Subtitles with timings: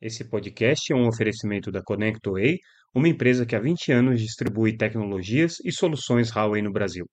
[0.00, 2.58] Esse podcast é um oferecimento da ConnectWay,
[2.94, 7.04] uma empresa que há 20 anos distribui tecnologias e soluções Huawei no Brasil.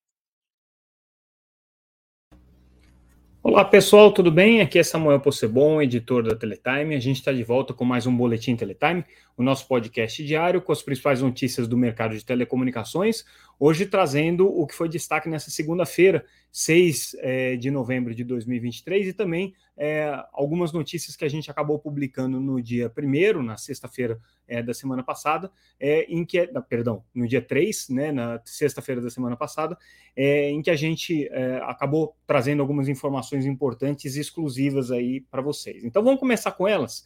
[3.43, 4.61] Olá pessoal, tudo bem?
[4.61, 6.95] Aqui é Samuel Possebon, editor da Teletime.
[6.95, 9.03] A gente está de volta com mais um Boletim Teletime,
[9.35, 13.25] o nosso podcast diário com as principais notícias do mercado de telecomunicações.
[13.59, 19.13] Hoje trazendo o que foi destaque nessa segunda-feira, 6 é, de novembro de 2023, e
[19.13, 24.63] também é, algumas notícias que a gente acabou publicando no dia 1 na sexta-feira é,
[24.63, 29.09] da semana passada, é, em que, é, perdão, no dia 3, né, na sexta-feira da
[29.09, 29.77] semana passada,
[30.15, 35.41] é, em que a gente é, acabou trazendo algumas informações importantes e exclusivas aí para
[35.41, 35.83] vocês.
[35.83, 37.05] Então vamos começar com elas.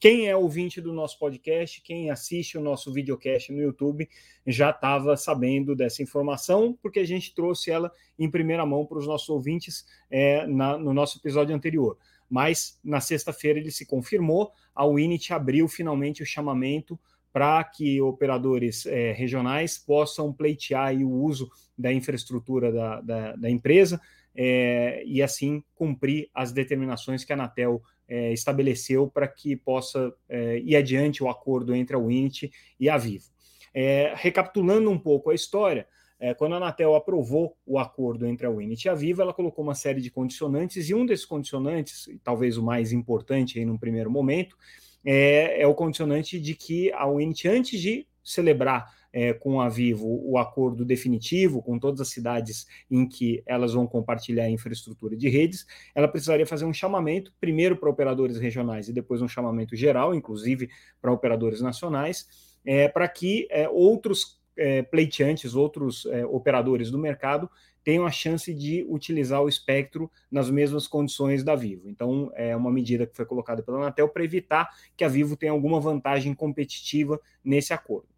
[0.00, 4.08] Quem é ouvinte do nosso podcast, quem assiste o nosso videocast no YouTube,
[4.46, 9.08] já estava sabendo dessa informação, porque a gente trouxe ela em primeira mão para os
[9.08, 11.98] nossos ouvintes é, na, no nosso episódio anterior.
[12.30, 16.96] Mas na sexta-feira ele se confirmou, a Winit abriu finalmente o chamamento
[17.38, 24.00] para que operadores é, regionais possam pleitear o uso da infraestrutura da, da, da empresa
[24.34, 30.58] é, e assim cumprir as determinações que a Anatel é, estabeleceu para que possa é,
[30.58, 32.50] ir adiante o acordo entre a Winit
[32.80, 33.26] e a Vivo.
[33.72, 35.86] É, recapitulando um pouco a história,
[36.18, 39.62] é, quando a Anatel aprovou o acordo entre a Winit e a Vivo, ela colocou
[39.62, 44.10] uma série de condicionantes, e um desses condicionantes, talvez o mais importante aí num primeiro
[44.10, 44.56] momento,
[45.04, 50.20] é, é o condicionante de que a Winit, antes de celebrar é, com a Vivo
[50.24, 55.28] o acordo definitivo com todas as cidades em que elas vão compartilhar a infraestrutura de
[55.28, 60.14] redes, ela precisaria fazer um chamamento, primeiro para operadores regionais e depois um chamamento geral,
[60.14, 60.68] inclusive
[61.00, 62.28] para operadores nacionais,
[62.64, 67.48] é, para que é, outros é, pleiteantes, outros é, operadores do mercado
[67.82, 71.88] tenham a chance de utilizar o espectro nas mesmas condições da Vivo.
[71.88, 75.52] Então, é uma medida que foi colocada pela Anatel para evitar que a Vivo tenha
[75.52, 78.08] alguma vantagem competitiva nesse acordo.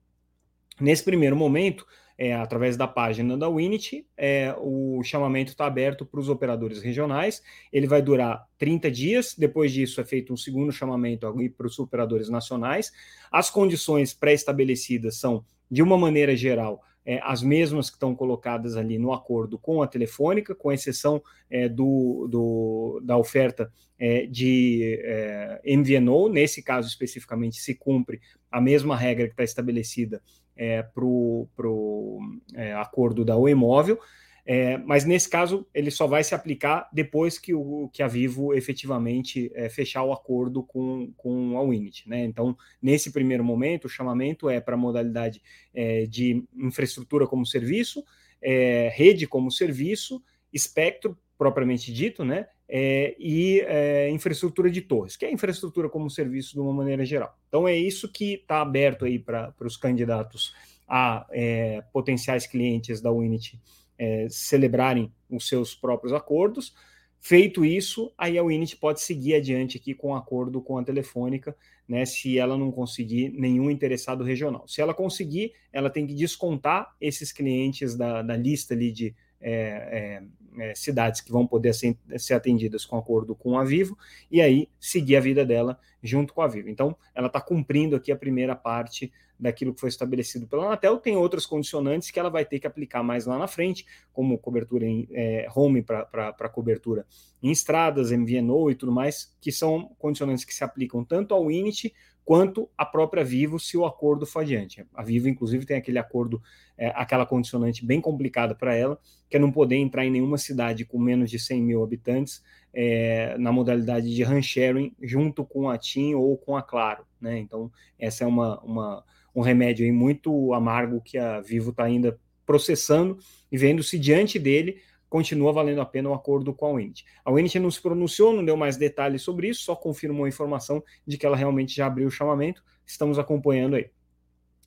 [0.80, 1.86] Nesse primeiro momento,
[2.20, 7.42] é, através da página da Winit, é, o chamamento está aberto para os operadores regionais.
[7.72, 9.34] Ele vai durar 30 dias.
[9.34, 11.26] Depois disso, é feito um segundo chamamento
[11.56, 12.92] para os operadores nacionais.
[13.32, 18.98] As condições pré-estabelecidas são, de uma maneira geral, é, as mesmas que estão colocadas ali
[18.98, 25.62] no acordo com a Telefônica, com exceção é, do, do, da oferta é, de é,
[25.75, 26.28] MVNO.
[26.28, 28.20] Nesse caso especificamente, se cumpre
[28.50, 30.20] a mesma regra que está estabelecida
[30.56, 32.20] é, para o
[32.54, 33.98] é, acordo da Móvel,
[34.44, 38.54] é, mas nesse caso ele só vai se aplicar depois que, o, que a Vivo
[38.54, 42.08] efetivamente é, fechar o acordo com, com a Winit.
[42.08, 42.24] Né?
[42.24, 45.42] Então, nesse primeiro momento, o chamamento é para a modalidade
[45.74, 48.04] é, de infraestrutura como serviço,
[48.42, 50.22] é, rede como serviço,
[50.52, 52.46] espectro propriamente dito, né?
[52.72, 57.36] é, e é, infraestrutura de torres, que é infraestrutura como serviço de uma maneira geral.
[57.48, 60.54] Então é isso que está aberto aí para os candidatos
[60.86, 63.60] a é, potenciais clientes da Unity
[63.98, 66.72] é, celebrarem os seus próprios acordos.
[67.18, 70.84] Feito isso, aí a Unity pode seguir adiante aqui com o um acordo com a
[70.84, 71.54] Telefônica,
[71.88, 74.66] né, se ela não conseguir nenhum interessado regional.
[74.68, 79.52] Se ela conseguir, ela tem que descontar esses clientes da, da lista ali de é,
[79.52, 80.22] é,
[80.58, 83.96] é, cidades que vão poder ser, ser, atendidas com acordo com a Vivo
[84.30, 86.68] e aí seguir a vida dela junto com a Vivo.
[86.68, 90.98] Então, ela está cumprindo aqui a primeira parte daquilo que foi estabelecido pela Anatel.
[90.98, 94.84] Tem outras condicionantes que ela vai ter que aplicar mais lá na frente, como cobertura
[94.84, 97.06] em é, home para cobertura
[97.42, 101.92] em estradas, MVNO e tudo mais, que são condicionantes que se aplicam tanto ao Init
[102.30, 104.86] quanto a própria Vivo, se o acordo for adiante.
[104.94, 106.41] A Vivo, inclusive, tem aquele acordo,
[106.78, 110.84] é, aquela condicionante bem complicada para ela, que é não poder entrar em nenhuma cidade
[110.84, 112.41] com menos de 100 mil habitantes
[112.72, 117.04] é, na modalidade de run sharing junto com a TIM ou com a Claro.
[117.20, 117.36] Né?
[117.36, 117.68] Então,
[117.98, 119.04] essa é uma, uma
[119.34, 122.16] um remédio muito amargo que a Vivo está ainda
[122.47, 123.18] processando
[123.50, 124.77] e vendo se diante dele
[125.10, 127.04] continua valendo a pena o acordo com a Winit.
[127.24, 130.83] A Winit não se pronunciou, não deu mais detalhes sobre isso, só confirmou a informação
[131.07, 132.62] de que ela realmente já abriu o chamamento.
[132.86, 133.91] Estamos acompanhando aí.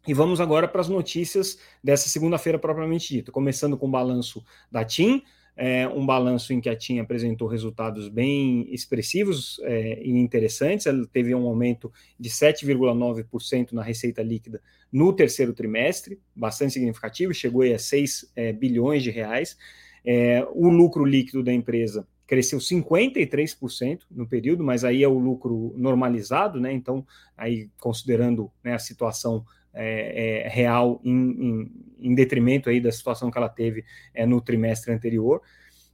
[0.06, 4.84] E vamos agora para as notícias dessa segunda-feira propriamente dita, começando com o balanço da
[4.84, 5.24] TIM,
[5.56, 10.88] é, um balanço em que a TIM apresentou resultados bem expressivos é, e interessantes.
[10.88, 14.62] Ela teve um aumento de 7,9% na receita líquida
[14.92, 19.57] no terceiro trimestre, bastante significativo, chegou a 6 é, bilhões de reais.
[20.05, 25.73] É, o lucro líquido da empresa cresceu 53% no período, mas aí é o lucro
[25.77, 26.71] normalizado, né?
[26.71, 27.05] Então,
[27.38, 33.31] aí considerando né, a situação é, é, real em, em, em, detrimento aí da situação
[33.31, 33.83] que ela teve
[34.13, 35.41] é, no trimestre anterior.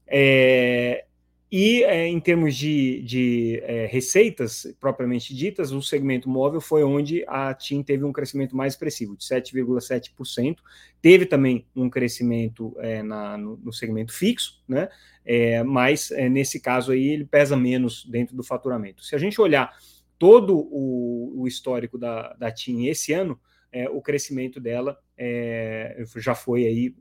[0.06, 1.06] É,
[1.52, 7.26] e é, em termos de, de é, receitas propriamente ditas, o segmento móvel foi onde
[7.28, 10.58] a TIM teve um crescimento mais expressivo, de 7,7%.
[11.02, 14.90] Teve também um crescimento é, na, no, no, segmento fixo, né?
[15.26, 19.04] É, mas é, nesse caso aí ele pesa menos dentro do faturamento.
[19.04, 19.76] Se a gente olhar
[20.20, 23.40] todo o, o histórico da, da TIM esse ano,
[23.72, 25.00] é, o crescimento dela
[26.16, 26.96] já foi aí,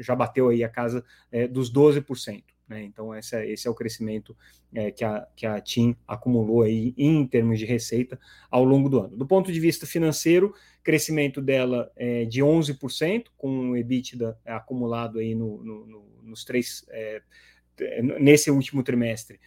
[0.00, 1.04] já bateu aí a casa
[1.50, 2.42] dos 12%.
[2.72, 2.84] Né?
[2.84, 4.36] Então, esse é, esse é o crescimento
[4.74, 8.18] é, que, a, que a TIM acumulou aí em termos de receita
[8.50, 9.16] ao longo do ano.
[9.16, 15.34] Do ponto de vista financeiro, crescimento dela é de 11%, com o EBITDA acumulado aí
[15.34, 17.22] no, no, no, nos três, é,
[18.18, 19.38] nesse último trimestre,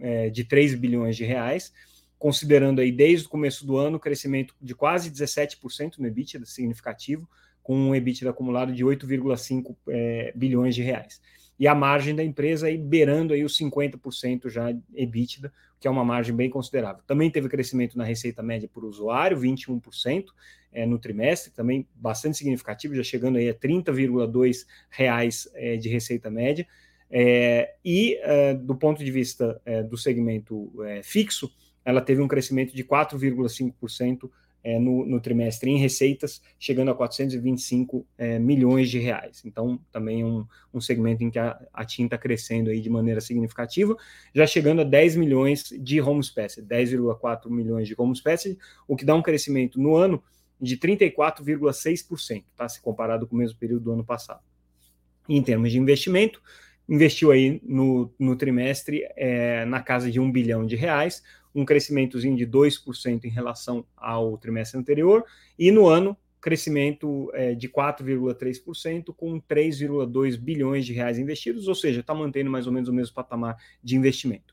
[0.00, 1.72] é, de 3 bilhões de reais,
[2.18, 7.28] considerando aí desde o começo do ano crescimento de quase 17% no EBITDA, significativo,
[7.62, 11.20] com um EBITDA acumulado de 8,5 é, bilhões de reais
[11.58, 16.04] e a margem da empresa aí beirando aí os 50% já EBITDA, que é uma
[16.04, 17.02] margem bem considerável.
[17.06, 20.26] Também teve crescimento na receita média por usuário, 21%
[20.72, 26.30] é, no trimestre, também bastante significativo, já chegando aí a 30,2 reais é, de receita
[26.30, 26.66] média.
[27.10, 28.18] É, e
[28.62, 29.60] do ponto de vista
[29.90, 30.72] do segmento
[31.02, 31.52] fixo,
[31.84, 34.30] ela teve um crescimento de 4,5%
[34.64, 39.42] é, no, no, trimestre em receitas, chegando a 425 é, milhões de reais.
[39.44, 43.20] Então, também um, um segmento em que a, a TIM está crescendo aí de maneira
[43.20, 43.96] significativa,
[44.34, 48.56] já chegando a 10 milhões de home space, 10,4 milhões de home space,
[48.86, 50.22] o que dá um crescimento no ano
[50.60, 52.68] de 34,6%, tá?
[52.68, 54.40] se comparado com o mesmo período do ano passado.
[55.28, 56.40] em termos de investimento,
[56.88, 61.22] investiu aí no, no trimestre é, na casa de um bilhão de reais,
[61.54, 65.24] um crescimentozinho de 2% em relação ao trimestre anterior,
[65.58, 72.00] e no ano, crescimento é, de 4,3%, com 3,2 bilhões de reais investidos, ou seja,
[72.00, 74.52] está mantendo mais ou menos o mesmo patamar de investimento.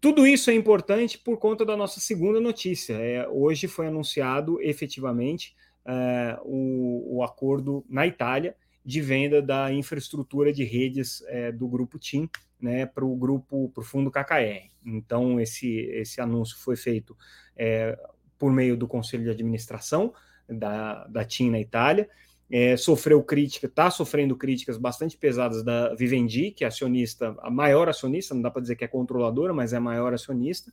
[0.00, 2.92] Tudo isso é importante por conta da nossa segunda notícia.
[2.92, 8.54] É, hoje foi anunciado efetivamente é, o, o acordo na Itália
[8.84, 12.28] de venda da infraestrutura de redes é, do grupo TIM
[12.60, 14.70] né, para o grupo, para o fundo KKR.
[14.84, 17.16] Então, esse, esse anúncio foi feito
[17.56, 17.98] é,
[18.38, 20.12] por meio do Conselho de Administração
[20.48, 22.08] da, da TIM na Itália.
[22.50, 27.88] É, sofreu crítica, está sofrendo críticas bastante pesadas da Vivendi, que é acionista, a maior
[27.88, 30.72] acionista, não dá para dizer que é controladora, mas é a maior acionista.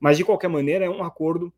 [0.00, 1.52] Mas, de qualquer maneira, é um acordo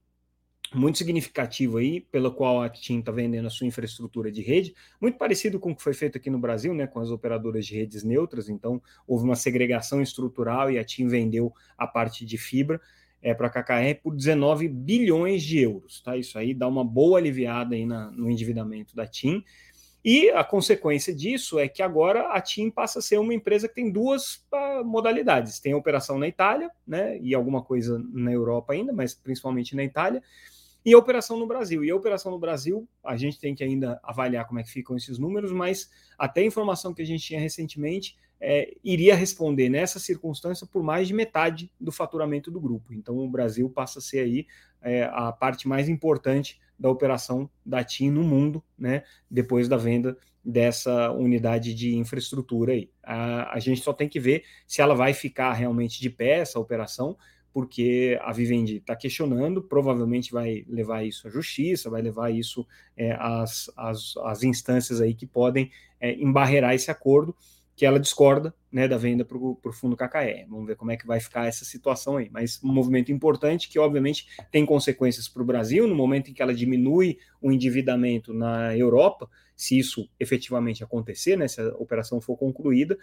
[0.74, 5.18] muito significativo aí, pelo qual a TIM está vendendo a sua infraestrutura de rede, muito
[5.18, 8.04] parecido com o que foi feito aqui no Brasil, né, com as operadoras de redes
[8.04, 12.80] neutras, então houve uma segregação estrutural e a TIM vendeu a parte de fibra
[13.22, 16.16] é, para a KKR por 19 bilhões de euros, tá?
[16.16, 19.44] Isso aí dá uma boa aliviada aí na, no endividamento da TIM,
[20.02, 23.74] e a consequência disso é que agora a TIM passa a ser uma empresa que
[23.74, 25.60] tem duas uh, modalidades.
[25.60, 29.84] Tem a operação na Itália, né, e alguma coisa na Europa ainda, mas principalmente na
[29.84, 30.22] Itália,
[30.84, 31.84] e a operação no Brasil.
[31.84, 34.96] E a operação no Brasil, a gente tem que ainda avaliar como é que ficam
[34.96, 39.98] esses números, mas até a informação que a gente tinha recentemente é, iria responder nessa
[39.98, 42.94] circunstância por mais de metade do faturamento do grupo.
[42.94, 44.46] Então o Brasil passa a ser aí
[44.80, 49.02] é, a parte mais importante da operação da TIM no mundo, né?
[49.30, 52.90] Depois da venda dessa unidade de infraestrutura aí.
[53.02, 56.58] A, a gente só tem que ver se ela vai ficar realmente de pé essa
[56.58, 57.18] operação,
[57.52, 62.66] porque a Vivendi está questionando, provavelmente vai levar isso à justiça, vai levar isso
[62.96, 67.34] é, às, às, às, instâncias aí que podem é, embarrear esse acordo,
[67.74, 70.44] que ela discorda né, da venda para o fundo KKE.
[70.48, 72.28] Vamos ver como é que vai ficar essa situação aí.
[72.30, 76.42] Mas um movimento importante que, obviamente, tem consequências para o Brasil, no momento em que
[76.42, 82.36] ela diminui o endividamento na Europa, se isso efetivamente acontecer, né, se a operação for
[82.36, 82.98] concluída,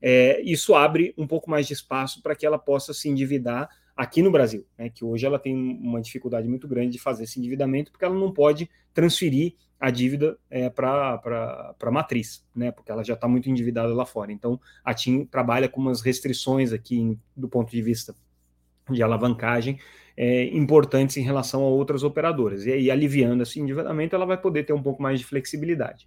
[0.00, 4.22] é, isso abre um pouco mais de espaço para que ela possa se endividar aqui
[4.22, 7.90] no Brasil, né, que hoje ela tem uma dificuldade muito grande de fazer esse endividamento,
[7.90, 11.20] porque ela não pode transferir a dívida é, para
[11.82, 14.30] a matriz, né, porque ela já está muito endividada lá fora.
[14.30, 18.14] Então, a TIM trabalha com umas restrições aqui em, do ponto de vista
[18.88, 19.80] de alavancagem
[20.16, 22.66] é, importantes em relação a outras operadoras.
[22.66, 26.06] E aí, aliviando esse endividamento, ela vai poder ter um pouco mais de flexibilidade.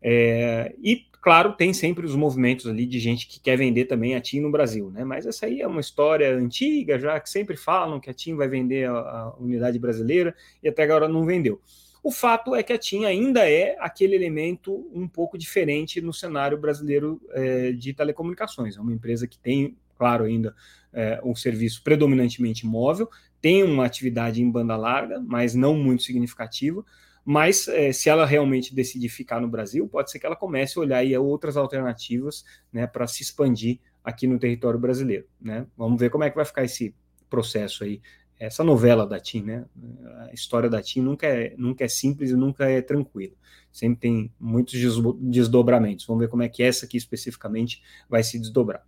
[0.00, 4.20] É, e, claro, tem sempre os movimentos ali de gente que quer vender também a
[4.20, 5.04] TIM no Brasil, né?
[5.04, 8.48] Mas essa aí é uma história antiga, já que sempre falam que a TIM vai
[8.48, 11.60] vender a, a unidade brasileira e até agora não vendeu.
[12.02, 16.56] O fato é que a TIM ainda é aquele elemento um pouco diferente no cenário
[16.56, 18.76] brasileiro é, de telecomunicações.
[18.76, 20.54] É uma empresa que tem, claro, ainda
[20.92, 23.08] é, um serviço predominantemente móvel,
[23.40, 26.84] tem uma atividade em banda larga, mas não muito significativa
[27.24, 30.82] mas é, se ela realmente decidir ficar no Brasil, pode ser que ela comece a
[30.82, 35.26] olhar aí outras alternativas né, para se expandir aqui no território brasileiro.
[35.40, 35.66] Né?
[35.76, 36.94] Vamos ver como é que vai ficar esse
[37.28, 38.00] processo aí,
[38.38, 39.42] essa novela da TIM.
[39.42, 39.64] Né?
[40.28, 43.34] A história da TIM nunca é, nunca é simples e nunca é tranquila.
[43.70, 44.74] Sempre tem muitos
[45.20, 46.06] desdobramentos.
[46.06, 48.84] Vamos ver como é que essa aqui especificamente vai se desdobrar.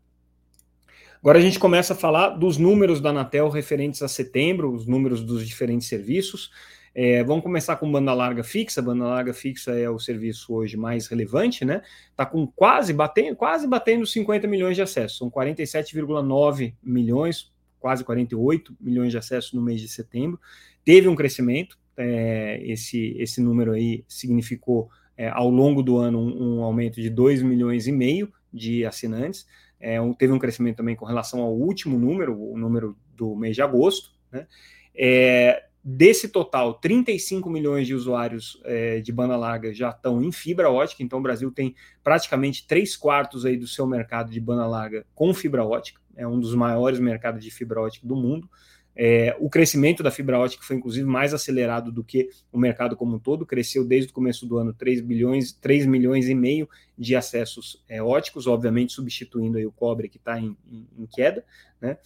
[1.21, 5.23] Agora a gente começa a falar dos números da Anatel referentes a setembro, os números
[5.23, 6.51] dos diferentes serviços.
[6.95, 8.83] É, vamos começar com banda larga fixa.
[8.83, 11.83] Banda larga fixa é o serviço hoje mais relevante, né?
[12.11, 15.19] Está com quase batendo, quase batendo 50 milhões de acessos.
[15.19, 20.39] São 47,9 milhões, quase 48 milhões de acessos no mês de setembro.
[20.85, 21.79] Teve um crescimento.
[21.97, 27.11] É, esse, esse número aí significou é, ao longo do ano um, um, aumento de
[27.11, 29.47] 2 milhões e meio de assinantes.
[29.79, 33.55] É, um, teve um crescimento também com relação ao último número, o número do mês
[33.55, 34.11] de agosto.
[34.31, 34.47] Né?
[34.95, 40.71] É, desse total, 35 milhões de usuários é, de banda larga já estão em fibra
[40.71, 41.75] ótica, então o Brasil tem
[42.05, 46.39] praticamente três quartos aí do seu mercado de banda larga com fibra ótica, é um
[46.39, 48.49] dos maiores mercados de fibra ótica do mundo.
[48.95, 53.17] É, o crescimento da fibra ótica foi inclusive mais acelerado do que o mercado como
[53.17, 57.17] um todo, cresceu desde o começo do ano 3 bilhões, 3 milhões e meio de
[57.17, 61.45] acessos é, óticos, obviamente substituindo aí o cobre que está em, em, em, queda,
[61.81, 61.97] né?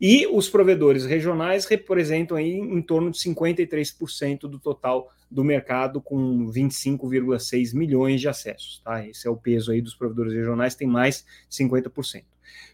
[0.00, 6.50] E os provedores regionais representam aí em torno de 53% do total do mercado, com
[6.50, 8.80] 25,6 milhões de acessos.
[8.82, 9.06] Tá?
[9.06, 12.24] Esse é o peso aí dos provedores regionais, tem mais 50%.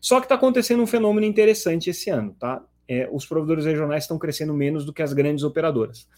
[0.01, 2.65] Só que está acontecendo um fenômeno interessante esse ano, tá?
[2.89, 6.09] É, os provedores regionais estão crescendo menos do que as grandes operadoras.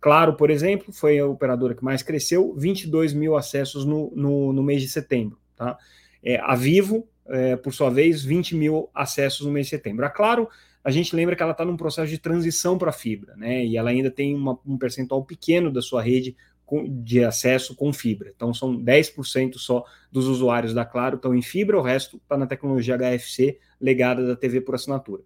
[0.00, 4.62] Claro, por exemplo, foi a operadora que mais cresceu, 22 mil acessos no, no, no
[4.62, 5.38] mês de setembro.
[5.56, 5.76] Tá?
[6.22, 10.04] É, a Vivo, é, por sua vez, 20 mil acessos no mês de setembro.
[10.04, 10.48] A Claro,
[10.84, 13.64] a gente lembra que ela está num processo de transição para fibra, né?
[13.64, 17.92] E ela ainda tem uma, um percentual pequeno da sua rede com, de acesso com
[17.92, 18.32] fibra.
[18.34, 22.46] Então, são 10% só dos usuários da Claro estão em fibra, o resto está na
[22.46, 25.22] tecnologia HFC legada da TV por assinatura.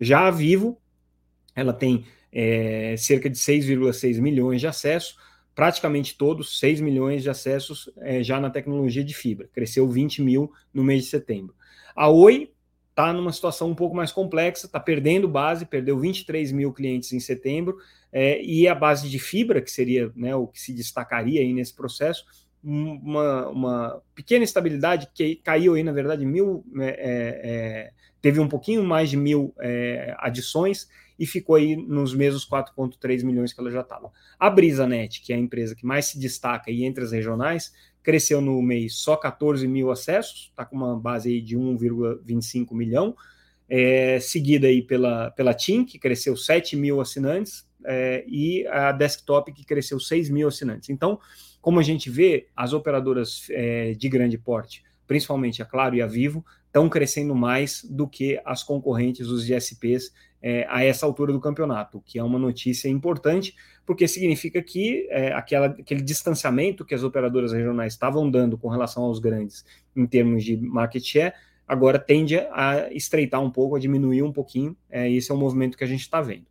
[0.00, 0.80] Já a Vivo,
[1.54, 5.16] ela tem é, cerca de 6,6 milhões de acessos,
[5.54, 10.52] praticamente todos, 6 milhões de acessos é, já na tecnologia de fibra, cresceu 20 mil
[10.72, 11.54] no mês de setembro.
[11.94, 12.50] A Oi
[12.90, 17.20] está numa situação um pouco mais complexa, está perdendo base, perdeu 23 mil clientes em
[17.20, 17.78] setembro,
[18.12, 21.74] é, e a base de fibra, que seria né, o que se destacaria aí nesse
[21.74, 22.24] processo,
[22.62, 28.48] uma, uma pequena estabilidade que caiu aí, na verdade, mil é, é, é teve um
[28.48, 33.70] pouquinho mais de mil é, adições e ficou aí nos mesmos 4,3 milhões que ela
[33.70, 34.10] já estava.
[34.38, 37.72] A BrisaNet, que é a empresa que mais se destaca entre as regionais,
[38.02, 43.14] cresceu no mês só 14 mil acessos, está com uma base aí de 1,25 milhão,
[43.68, 49.52] é, seguida aí pela, pela TIM, que cresceu 7 mil assinantes, é, e a Desktop,
[49.52, 50.88] que cresceu 6 mil assinantes.
[50.90, 51.20] Então,
[51.60, 56.06] como a gente vê, as operadoras é, de grande porte, principalmente a Claro e a
[56.06, 61.40] Vivo, estão crescendo mais do que as concorrentes, os GSPs, é, a essa altura do
[61.40, 66.94] campeonato, o que é uma notícia importante, porque significa que é, aquela, aquele distanciamento que
[66.94, 71.34] as operadoras regionais estavam dando com relação aos grandes em termos de market share,
[71.66, 74.76] agora tende a estreitar um pouco, a diminuir um pouquinho.
[74.88, 76.46] É, esse é um movimento que a gente está vendo.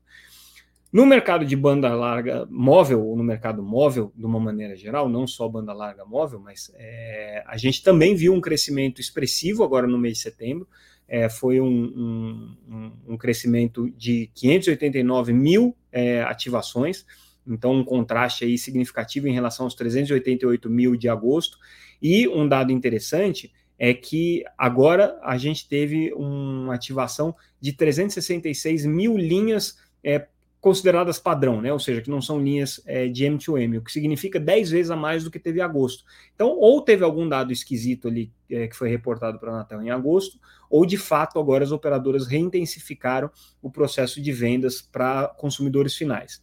[0.91, 5.27] No mercado de banda larga móvel, ou no mercado móvel, de uma maneira geral, não
[5.27, 9.99] só banda larga móvel, mas é, a gente também viu um crescimento expressivo agora no
[9.99, 10.67] mês de setembro.
[11.07, 17.05] É, foi um, um, um, crescimento de 589 mil é, ativações,
[17.47, 21.57] então um contraste aí significativo em relação aos 388 mil de agosto.
[22.01, 29.17] E um dado interessante é que agora a gente teve uma ativação de 366 mil
[29.17, 30.27] linhas é,
[30.59, 31.71] consideradas padrão, né?
[31.71, 34.95] ou seja, que não são linhas é, de M2M, o que significa 10 vezes a
[34.95, 36.03] mais do que teve em agosto.
[36.35, 39.89] Então, ou teve algum dado esquisito ali é, que foi reportado para a Anatel em
[39.89, 40.37] agosto,
[40.69, 46.41] ou de fato agora as operadoras reintensificaram o processo de vendas para consumidores finais.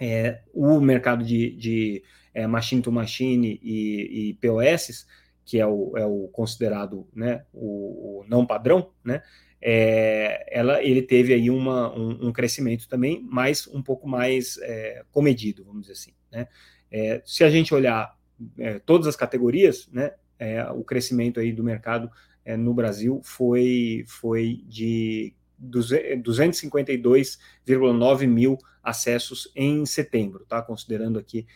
[0.00, 2.02] É, o mercado de, de
[2.34, 5.06] é, machine to machine e, e POS,
[5.46, 9.22] que é o, é o considerado né, o, o não padrão, né,
[9.66, 15.02] é, ela, ele teve aí uma, um, um, crescimento também, mas um pouco mais é,
[15.10, 16.12] comedido, vamos dizer assim.
[16.30, 16.46] Né?
[16.92, 18.14] É, se a gente olhar
[18.58, 22.10] é, todas as categorias, né, é, o crescimento aí do mercado
[22.44, 30.60] é, no Brasil foi, foi de 252,9 mil acessos em setembro, tá?
[30.60, 31.46] considerando aqui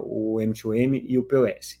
[0.00, 1.80] o M2M e o POS.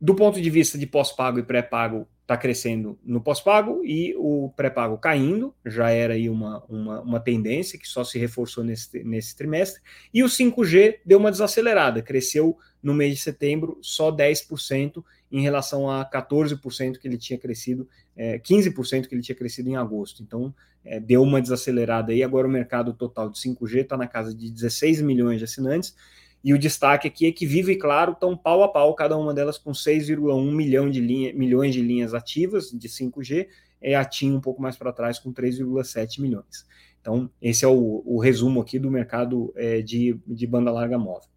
[0.00, 4.98] do ponto de vista de pós-pago e pré-pago, está crescendo no pós-pago e o pré-pago
[4.98, 9.80] caindo, já era aí uma, uma, uma, tendência que só se reforçou nesse, nesse trimestre,
[10.12, 15.90] e o 5G deu uma desacelerada, cresceu no mês de setembro só 10%, em relação
[15.90, 20.22] a 14% que ele tinha crescido, é, 15% que ele tinha crescido em agosto.
[20.22, 20.54] Então,
[20.84, 22.22] é, deu uma desacelerada aí.
[22.22, 25.94] Agora o mercado total de 5G está na casa de 16 milhões de assinantes.
[26.42, 29.34] E o destaque aqui é que Vivo e Claro estão pau a pau, cada uma
[29.34, 33.48] delas com 6,1 milhão de linha, milhões de linhas ativas de 5G,
[33.80, 36.66] é a TIM um pouco mais para trás com 3,7 milhões.
[37.00, 41.28] Então, esse é o, o resumo aqui do mercado é, de, de banda larga móvel.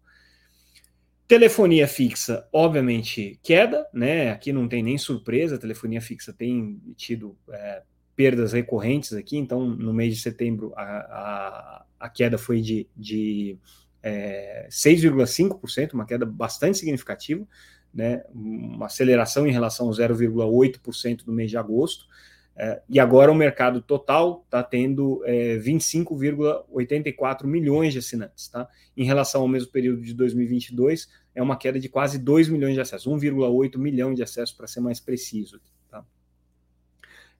[1.26, 4.30] Telefonia fixa, obviamente, queda, né?
[4.30, 7.82] Aqui não tem nem surpresa, a telefonia fixa tem tido é,
[8.14, 13.56] perdas recorrentes aqui, então no mês de setembro a, a, a queda foi de, de
[14.02, 17.46] é, 6,5%, uma queda bastante significativa,
[17.94, 18.24] né?
[18.34, 22.06] uma aceleração em relação ao 0,8% do mês de agosto.
[22.54, 28.48] É, e agora o mercado total está tendo é, 25,84 milhões de assinantes.
[28.48, 28.68] Tá?
[28.96, 32.80] Em relação ao mesmo período de 2022, é uma queda de quase 2 milhões de
[32.80, 35.60] acessos, 1,8 milhão de acessos para ser mais preciso.
[35.88, 36.04] Tá?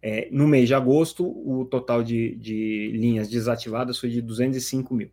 [0.00, 5.11] É, no mês de agosto, o total de, de linhas desativadas foi de 205 mil.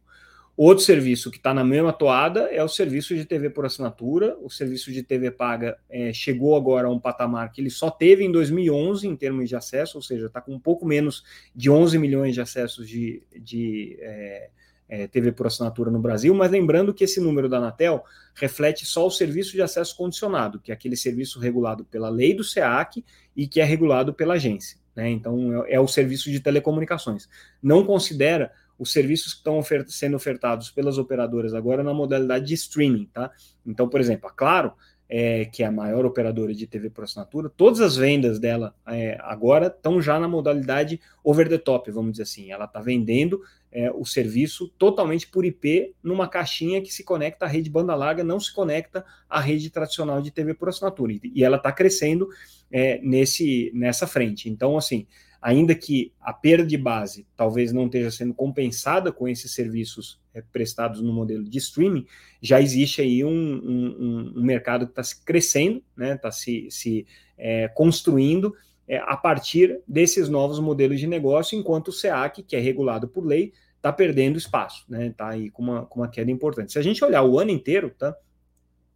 [0.62, 4.38] Outro serviço que está na mesma toada é o serviço de TV por assinatura.
[4.42, 8.26] O serviço de TV paga é, chegou agora a um patamar que ele só teve
[8.26, 11.24] em 2011 em termos de acesso, ou seja, está com um pouco menos
[11.56, 14.50] de 11 milhões de acessos de, de é,
[14.90, 16.36] é, TV por assinatura no Brasil.
[16.36, 18.04] Mas lembrando que esse número da Anatel
[18.36, 22.44] reflete só o serviço de acesso condicionado, que é aquele serviço regulado pela lei do
[22.44, 24.78] SEAC e que é regulado pela agência.
[24.94, 25.10] Né?
[25.10, 27.30] Então, é, é o serviço de telecomunicações.
[27.64, 32.54] Não considera os serviços que estão ofert sendo ofertados pelas operadoras agora na modalidade de
[32.54, 33.30] streaming, tá?
[33.66, 34.74] Então, por exemplo, a Claro,
[35.10, 39.18] é, que é a maior operadora de TV por assinatura, todas as vendas dela é,
[39.22, 42.52] agora estão já na modalidade over the top, vamos dizer assim.
[42.52, 47.48] Ela está vendendo é, o serviço totalmente por IP numa caixinha que se conecta à
[47.48, 51.14] rede banda larga, não se conecta à rede tradicional de TV por assinatura.
[51.24, 52.30] E ela está crescendo
[52.72, 54.48] é, nesse, nessa frente.
[54.48, 55.08] Então, assim,
[55.42, 60.42] ainda que a perda de base talvez não esteja sendo compensada com esses serviços é,
[60.42, 62.06] prestados no modelo de streaming,
[62.42, 67.08] já existe aí um, um, um mercado que está crescendo, está né, tá se, se
[67.38, 68.54] é, construindo
[68.88, 73.26] é, a partir desses novos modelos de negócio, enquanto o SEAC, que é regulado por
[73.26, 76.74] lei, está perdendo espaço, está aí com uma, com uma queda importante.
[76.74, 78.16] Se a gente olhar o ano inteiro, tá,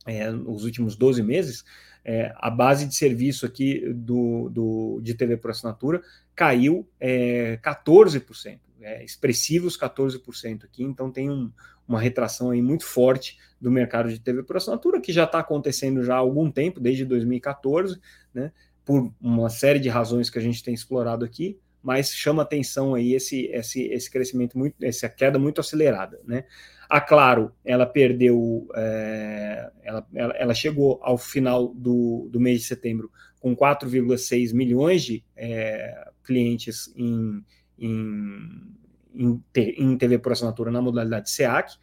[0.06, 1.64] é, os últimos 12 meses,
[2.06, 6.02] é, a base de serviço aqui do, do, de TV por assinatura
[6.36, 11.52] caiu é, 14%, é, expressivos 14% aqui, então tem um,
[11.88, 16.04] uma retração aí muito forte do mercado de TV por assinatura, que já está acontecendo
[16.04, 18.00] já há algum tempo, desde 2014,
[18.34, 18.52] né,
[18.84, 23.14] por uma série de razões que a gente tem explorado aqui, mas chama atenção aí
[23.14, 26.46] esse, esse, esse crescimento, muito, essa queda muito acelerada, né?
[26.94, 32.68] A Claro, ela perdeu, é, ela, ela, ela, chegou ao final do, do mês de
[32.68, 37.44] setembro com 4,6 milhões de é, clientes em,
[37.80, 38.76] em,
[39.16, 41.80] em, em, TV por assinatura na modalidade SEAC.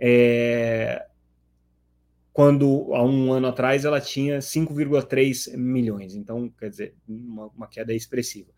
[0.00, 1.06] É,
[2.32, 7.94] quando há um ano atrás ela tinha 5,3 milhões, então quer dizer, uma, uma queda
[7.94, 8.50] expressiva.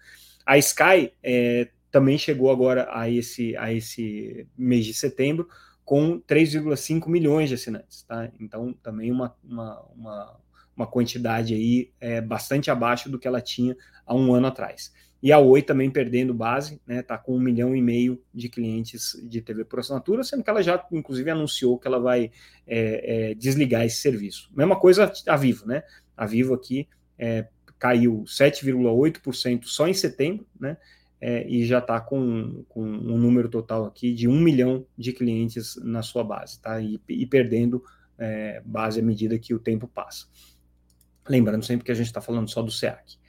[0.47, 5.47] A Sky é, também chegou agora a esse, a esse mês de setembro
[5.85, 8.31] com 3,5 milhões de assinantes, tá?
[8.41, 10.41] Então também uma, uma, uma,
[10.77, 14.93] uma quantidade aí é, bastante abaixo do que ela tinha há um ano atrás.
[15.23, 17.01] E a Oi também perdendo base, né?
[17.01, 20.63] Tá com um milhão e meio de clientes de TV por assinatura, sendo que ela
[20.63, 22.33] já, inclusive, anunciou que ela vai
[22.67, 24.51] é, é, desligar esse serviço.
[24.53, 25.85] Mesma coisa a Vivo, né?
[26.17, 27.47] A Vivo aqui é,
[27.79, 30.77] caiu 7,8% só em setembro, né?
[31.25, 35.77] É, e já está com, com, um número total aqui de um milhão de clientes
[35.85, 36.81] na sua base, tá?
[36.81, 37.81] E, e perdendo
[38.19, 40.27] é, base à medida que o tempo passa.
[41.29, 43.22] Lembrando sempre que a gente está falando só do SEAC.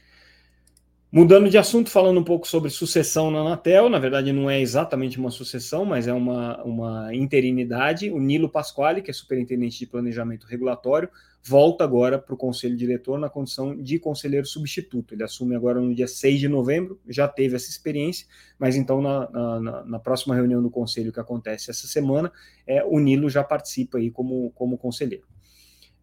[1.16, 5.20] Mudando de assunto, falando um pouco sobre sucessão na Anatel, na verdade não é exatamente
[5.20, 8.10] uma sucessão, mas é uma, uma interinidade.
[8.10, 11.08] O Nilo Pasquale, que é superintendente de planejamento regulatório,
[11.44, 15.14] volta agora para o conselho diretor na condição de conselheiro substituto.
[15.14, 18.26] Ele assume agora no dia 6 de novembro, já teve essa experiência,
[18.58, 22.32] mas então na, na, na próxima reunião do conselho que acontece essa semana,
[22.66, 25.28] é, o Nilo já participa aí como, como conselheiro.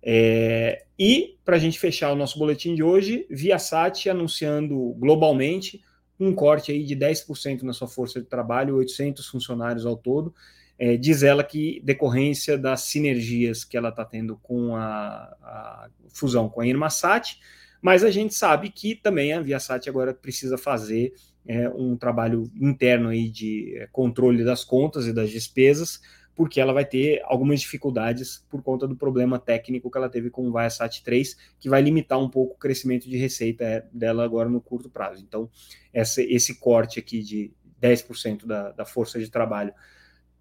[0.03, 5.83] É, e, para a gente fechar o nosso boletim de hoje, Viasat anunciando globalmente
[6.19, 10.35] um corte aí de 10% na sua força de trabalho, 800 funcionários ao todo.
[10.79, 16.49] É, diz ela que decorrência das sinergias que ela está tendo com a, a, fusão
[16.49, 17.39] com a Irmasat,
[17.83, 21.15] mas a gente sabe que também a Viasat agora precisa fazer
[21.47, 26.01] é, um trabalho interno aí de é, controle das contas e das despesas,
[26.41, 30.49] porque ela vai ter algumas dificuldades por conta do problema técnico que ela teve com
[30.49, 34.49] o Viasat 3, que vai limitar um pouco o crescimento de receita é, dela agora
[34.49, 35.23] no curto prazo.
[35.23, 35.51] Então,
[35.93, 39.75] essa, esse corte aqui de 10% da, da força de trabalho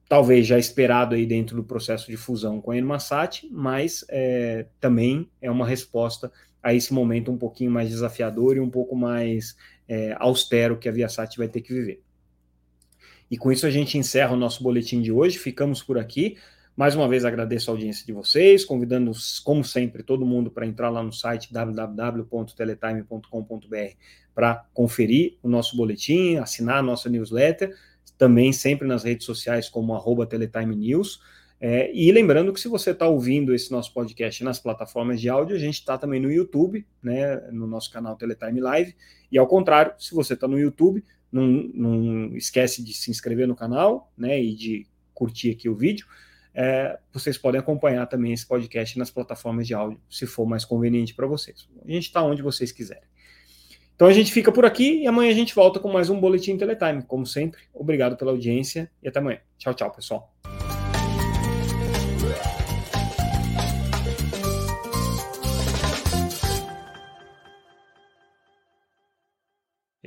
[0.07, 5.29] talvez já esperado aí dentro do processo de fusão com a Enmasat, mas é, também
[5.41, 6.31] é uma resposta
[6.63, 10.93] a esse momento um pouquinho mais desafiador e um pouco mais é, austero que a
[10.93, 12.01] Viasat vai ter que viver.
[13.29, 16.37] E com isso a gente encerra o nosso boletim de hoje, ficamos por aqui.
[16.75, 19.11] Mais uma vez agradeço a audiência de vocês, convidando,
[19.43, 23.95] como sempre, todo mundo para entrar lá no site www.teletime.com.br
[24.33, 27.75] para conferir o nosso boletim, assinar a nossa newsletter,
[28.17, 31.19] também sempre nas redes sociais como arroba Teletime News.
[31.61, 35.57] É, e lembrando que se você está ouvindo esse nosso podcast nas plataformas de áudio,
[35.57, 38.95] a gente está também no YouTube, né, no nosso canal Teletime Live.
[39.29, 43.55] E ao contrário, se você está no YouTube, não, não, esquece de se inscrever no
[43.55, 46.07] canal né, e de curtir aqui o vídeo.
[46.53, 51.13] É, vocês podem acompanhar também esse podcast nas plataformas de áudio, se for mais conveniente
[51.13, 51.67] para vocês.
[51.85, 53.07] A gente está onde vocês quiserem.
[53.95, 56.57] Então a gente fica por aqui e amanhã a gente volta com mais um Boletim
[56.57, 57.03] Teletime.
[57.03, 59.39] Como sempre, obrigado pela audiência e até amanhã.
[59.57, 60.58] Tchau, tchau, pessoal.